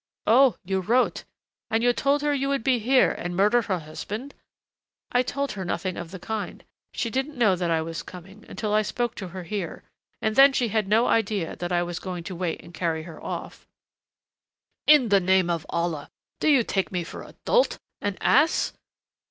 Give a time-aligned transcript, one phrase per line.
[0.25, 1.25] "Oh you wrote!
[1.69, 4.33] And you told her you would be here, and murder her husband"
[5.11, 6.63] "I told her nothing of the kind.
[6.91, 9.83] She didn't know that I was coming until I spoke to her here,
[10.19, 13.23] and then she had no idea that I was going to wait and carry her
[13.23, 13.67] off"
[14.87, 16.09] "In the name of Allah!
[16.39, 18.73] Do you take me for a dolt, an ass?